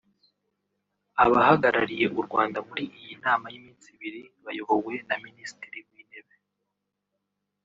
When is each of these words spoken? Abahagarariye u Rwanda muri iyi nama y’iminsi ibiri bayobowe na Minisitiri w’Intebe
Abahagarariye 1.23 2.05
u 2.19 2.21
Rwanda 2.27 2.59
muri 2.67 2.83
iyi 2.97 3.13
nama 3.25 3.45
y’iminsi 3.51 3.87
ibiri 3.95 4.21
bayobowe 4.45 4.93
na 5.07 5.15
Minisitiri 5.25 5.77
w’Intebe 5.91 6.35